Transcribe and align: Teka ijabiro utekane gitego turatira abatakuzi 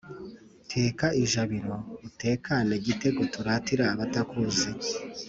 Teka 0.71 1.07
ijabiro 1.23 1.75
utekane 2.07 2.75
gitego 2.85 3.21
turatira 3.33 3.83
abatakuzi 3.93 4.69